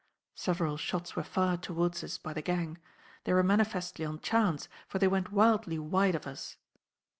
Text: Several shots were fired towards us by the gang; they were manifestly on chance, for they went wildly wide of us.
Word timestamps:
Several 0.33 0.77
shots 0.77 1.15
were 1.15 1.21
fired 1.21 1.61
towards 1.61 2.03
us 2.03 2.17
by 2.17 2.33
the 2.33 2.41
gang; 2.41 2.79
they 3.23 3.33
were 3.33 3.43
manifestly 3.43 4.03
on 4.03 4.19
chance, 4.19 4.67
for 4.87 4.97
they 4.97 5.07
went 5.07 5.31
wildly 5.31 5.77
wide 5.77 6.15
of 6.15 6.25
us. 6.25 6.57